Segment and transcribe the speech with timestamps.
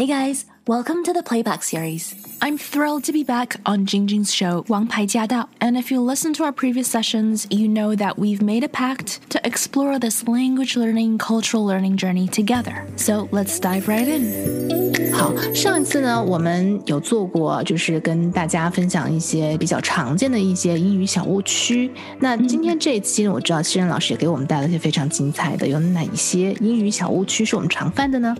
[0.00, 2.14] Hey guys, welcome to the playback series.
[2.40, 5.48] I'm thrilled to be back on Jingjing's show, Wang Pai Jia Dao.
[5.60, 9.28] And if you listen to our previous sessions, you know that we've made a pact
[9.30, 12.86] to explore this language learning, cultural learning journey together.
[12.96, 15.12] So let's dive right in.
[15.12, 21.90] 好，上一次呢，我们有做过，就是跟大家分享一些比较常见的一些英语小误区。
[22.18, 28.34] 那今天这一期呢，我知道西任老师也给我们带来一些非常精彩的，有哪一些英语小误区是我们常犯的呢？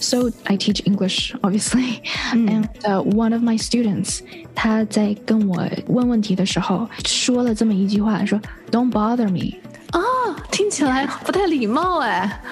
[0.00, 2.00] So I teach English, obviously,
[2.32, 4.20] and uh, one of my students，
[4.54, 8.40] 他在跟我问问题的时候说了这么一句话，说
[8.70, 9.56] "Don't bother me"。
[9.90, 10.00] 啊
[10.50, 12.42] 听起来不太礼貌哎。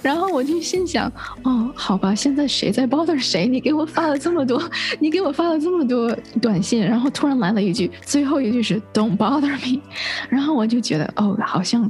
[0.00, 1.10] 然后我就心想，
[1.42, 3.46] 哦，好吧，现在谁在 bother 谁？
[3.46, 4.62] 你给我发了这么多，
[4.98, 9.80] 你给我发了这么多短信，然后突然来了一句，最后一句是 "Don't bother me"，
[10.28, 11.88] 然后我就觉得，哦，好像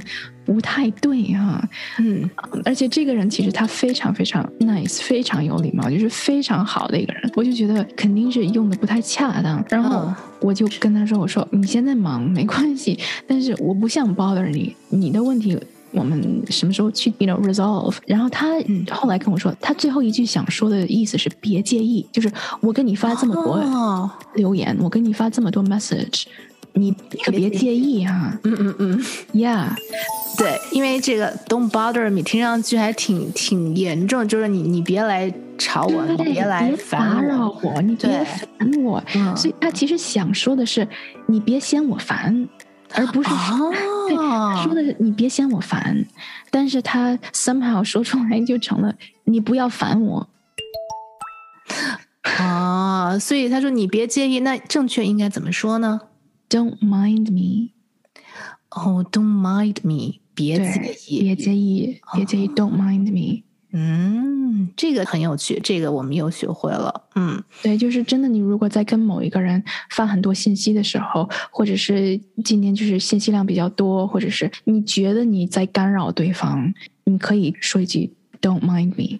[0.49, 1.63] 不太对哈、
[1.99, 2.27] 嗯，
[2.65, 7.31] 而且这个人其实他非常非常 nice，非常有礼貌，就是非常好的一个人。
[7.35, 10.15] 我就觉得肯定是用的不太恰当，然后嗯。
[10.41, 15.55] 我就跟他说：“我说你现在忙没关系， 但是我不想 bother 你，你的问题。”
[15.91, 17.95] 我们什么时候去，you know resolve？
[18.05, 26.25] 然后他嗯后来跟我说，他最后一句想说的意思是别介意，就是我跟你发这么多哦，留言，我跟你发这么多 message，
[26.73, 26.91] 你
[27.23, 28.39] 可别介意啊。
[28.43, 29.69] 嗯嗯嗯，，Yeah，
[30.39, 37.81] 对，因为这个 "Don't bother me" 听上去还挺挺严重，就是你你别来吵我，你别来打烦扰我。
[37.81, 39.03] 你别对烦我。
[39.15, 40.87] 嗯所以他其实想说的是，
[41.27, 42.47] 你别嫌我烦，
[42.93, 43.69] 而不是说、
[44.07, 46.05] 对他说哦，的是你别嫌我烦，
[46.49, 48.95] 但是他 somehow 说出来就成了
[49.25, 50.29] 你不要烦我。
[52.39, 55.99] 哦，所以他说你别介意，那正确应该怎么说呢
[56.49, 57.71] ？Don't mind me，
[58.69, 63.43] 哦、d o n t mind me，别对介，意，别介意，别介意，Don't mind me。
[63.71, 67.03] 嗯，这个很有趣，这个我们又学会了。
[67.15, 68.27] 嗯对，就是真的。
[68.27, 69.61] 你如果在跟某一个人
[69.91, 76.73] 发很多信息的时候，或者是今天就是信息量比较多，或者是你觉得你在干扰对方，
[77.03, 78.11] 你可以说一句
[78.41, 79.19] "Don't mind me"，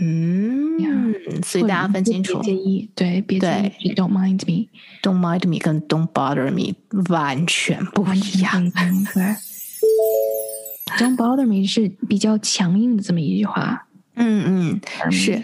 [0.00, 6.74] 嗯，所以大家分清楚别介意，对，别介意，"Don't mind me"，，don't mind me 跟 don't bother me
[7.10, 8.52] 完全不一样。
[8.52, 9.04] 全不一样。
[9.12, 9.36] 对
[10.98, 13.86] ，"Don't bother me" 是比较强硬的这么一句话。
[14.16, 15.42] 嗯嗯，是。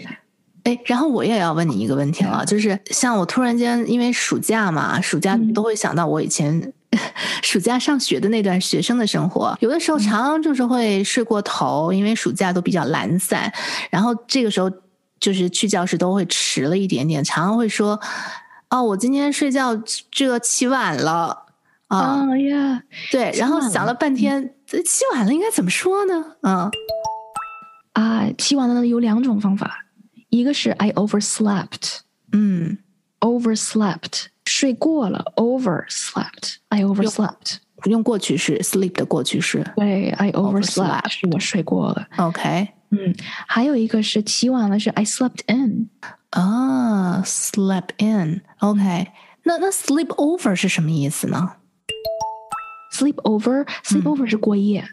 [0.63, 6.73] 哎，然后我也要问你一个问题了，就是像我突然间因为暑假嘛，暑假嗯都会想到我以前
[7.43, 13.53] 暑假上学的那段学生的生活，有的时候常常就是会睡过头，因为暑假都比较懒散，
[13.91, 14.71] 然后这个时候
[15.19, 17.99] 就是去教室都会迟了一点点，常常会说
[18.71, 19.79] ：“哦，我今天睡觉
[20.09, 21.43] 这个起晚了。”
[21.87, 26.35] 啊，啊呀，对，然后想了半天，这起晚了应该怎么说呢？
[26.41, 26.69] 啊，
[27.93, 29.85] 啊，起晚了有两种方法，
[30.29, 31.99] 一个是 I overslept。
[32.31, 32.79] 嗯
[33.19, 36.55] ，overslept，睡过了，overslept。
[36.69, 37.57] I overslept。
[37.85, 39.63] 用过去式 sleep 的过去式。
[39.75, 42.07] 对，I overslept 我睡过了。
[42.17, 43.15] OK，嗯，
[43.47, 45.89] 还有一个是起晚了，是 I slept in。
[46.31, 48.41] 啊，sleep in。
[48.59, 49.07] OK，
[49.43, 51.57] 那那 sleep over 是什么意思呢？
[52.97, 54.85] Sleep over，sleep over 是过夜。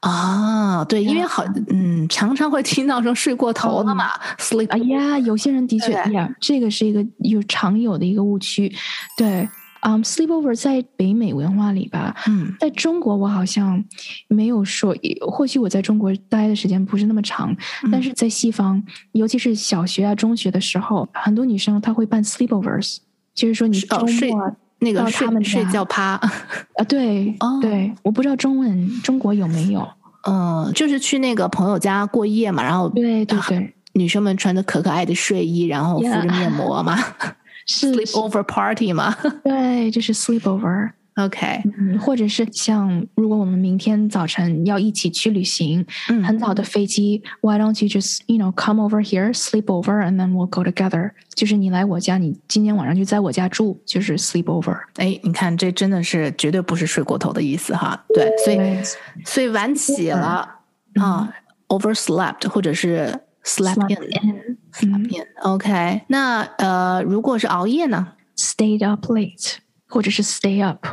[0.00, 6.02] 啊，对，因为好，嗯，常常会听到说睡过头了嘛，sleep 哎呀，有些人的确
[6.40, 8.72] 这个是一个有常有的一个误区。
[9.16, 9.46] 对，
[9.82, 13.84] 嗯、s l e e p over 在北美文化里吧，嗯在中国我好像
[14.28, 14.96] 没有说，
[15.30, 17.54] 或许我在中国待的时间不是那么长，
[17.92, 18.82] 但是在西方，
[19.12, 22.98] 尤其是小学啊、中学的时候，很多女生她会办 sleepovers，
[23.34, 29.88] 就是说你周末啊那个到他们睡睡觉趴，啊，对， 哦对，我不知道中文中国有没有，
[30.28, 36.96] 嗯，就是去那个朋友家过夜嘛，然后对对对，女生们穿着可可爱的睡衣，然后敷着面膜嘛
[37.66, 39.16] 是，sleep over party 嘛。
[39.44, 40.90] 对，就是 sleepover。
[41.16, 51.12] ，OK，嗯，或者是像如果我们明天早晨要一起去旅行，嗯很早的飞机，Why don't you just you know come over here, sleep over, and then we'll go together？
[51.34, 54.78] 就是你来我家，你今天晚上就在我家住，就是 sleep over。
[54.96, 60.48] 哎，你看这真的是绝对不是睡过头的意思哈，对，所以所以晚起了
[60.94, 61.34] 啊
[61.68, 64.28] ，overslept 或者是 slept Slept in。
[64.28, 69.56] in，slept in OK，那呃，如果是熬夜呢？stayed up late，
[69.88, 70.86] 或者是 stay up。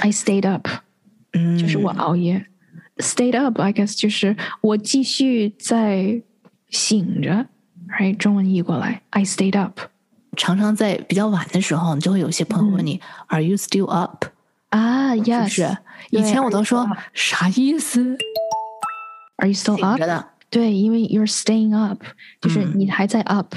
[0.00, 0.68] I stayed up，
[1.32, 2.46] 嗯，就是我熬夜。
[2.98, 6.20] Stayed up, I guess 就是我继续在
[6.70, 7.46] 醒着
[7.88, 8.16] ，right？
[8.16, 9.80] 中文译过来，I stayed up。
[10.36, 14.24] 常常在比较晚的时候，你就会有些朋友问你、a r e you still up？
[14.70, 15.78] 啊，yes，是是？
[16.10, 18.16] 以前我都说啥意思
[19.36, 20.00] ？Are you still up？
[20.50, 22.02] 对，因为 you're staying up，
[22.40, 23.54] 就是嗯你还在 up，、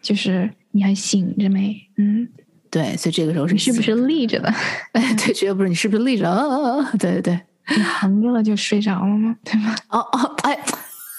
[0.00, 1.88] 就是你还醒着没？
[1.96, 2.28] 嗯，
[2.72, 3.94] 对，所以这个时候是你是不是？
[4.06, 4.48] 立着的？
[4.92, 6.26] 哎，对，绝对不是，你是不是立着？
[6.28, 7.40] 哦哦哦，对对对，
[7.76, 9.36] 你横着了就睡着了吗？
[9.44, 9.76] 对吗？
[9.90, 10.58] 哦哦，哎，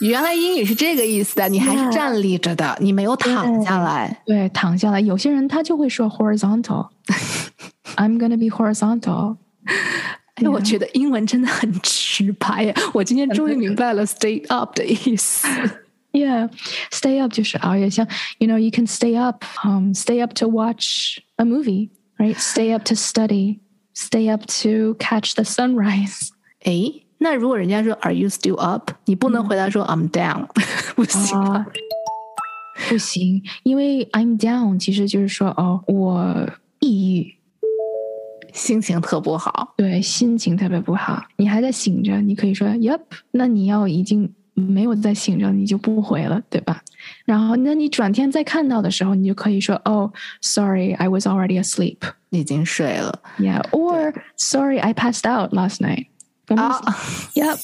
[0.02, 4.22] 原来英语是这个意思的，你还是站立着的，你没有躺下来。
[4.26, 6.90] 对，躺下来，有些人他就会说 horizontal。
[7.96, 9.38] I'm gonna be horizontal。
[10.36, 12.74] 哎，我觉得英文真的很直白呀！
[12.92, 15.48] 我今天终于明白了 “stay up” 的意思。
[16.12, 16.50] Yeah,
[16.92, 18.08] stay up 就是熬夜，像
[18.40, 22.36] you know you can stay up, um, stay up to watch a movie, right?
[22.38, 23.60] Stay up to study,
[23.94, 26.30] stay up to catch the sunrise.
[26.64, 30.48] 哎，那如果人家说 “Are you still up”，你不能回答说 “I'm down”，
[30.96, 31.56] 不行吧。
[31.56, 31.66] 啊，
[32.90, 36.50] 不行，因为 I'm down 其实就是说哦，我
[36.80, 37.36] 抑郁，
[38.54, 39.74] 心情特不好。
[39.78, 41.24] 对，心情特别不好。
[41.38, 43.02] 你还在醒着，你可以说 Yep，
[43.32, 46.82] 那你要已经没有在醒着，你就不回了，对吧？
[47.26, 50.12] 然后，那你转天再看到的时候，你就可以说哦
[50.42, 51.98] ，Sorry，I was already asleep。
[52.30, 56.08] 已经睡了 Yeah, or sorry, I passed out last night.
[56.48, 56.82] 啊
[57.36, 57.58] ！Yep,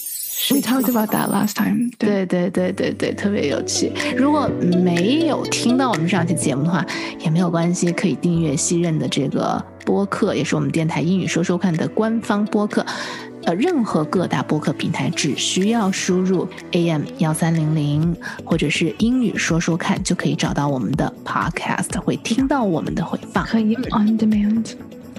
[0.53, 1.91] we talked about that last time.
[1.97, 3.91] 对对对对对，特别有趣。
[4.15, 4.49] 如果
[4.83, 6.85] 没有听到我们上期节目的话，
[7.19, 12.85] 也没有关系，可以订阅西任的这个播客，也是我们电台英语说说看的官方播客。
[13.48, 23.44] 呃，任何各大播客平台只需要输入 AM 幺三零零或者是英语说说看，就可以找到我们的 Podcast，会听到我们的回放。
[23.44, 24.72] 可以 on demand.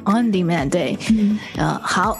[0.05, 2.17] On demand，对，嗯呃，好，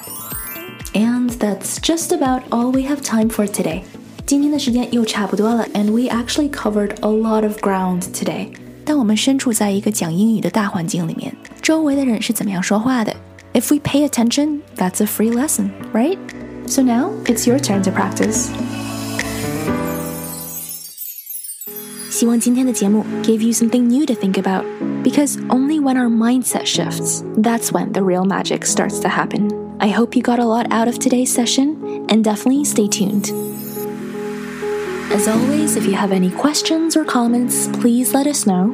[0.94, 3.81] And that's just about all we have time for today.
[4.25, 8.48] 今天的时间又差不多了，and we actually covered a lot of ground today.
[8.83, 13.16] 当我们身处在一个讲英语的大环境里面，周围的人是怎么样说话的
[13.54, 16.19] ？If we pay attention, that's a free lesson, right?
[16.68, 18.51] So now it's your turn to practice.
[22.10, 24.63] 希望今天的节目 gave you something new to think about.
[25.04, 29.50] Because only when our mindset shifts, that's when the real magic starts to happen.
[29.81, 33.31] I hope you got a lot out of today's session, and definitely stay tuned.
[35.12, 38.74] As always, if you have any questions or comments, please let us know.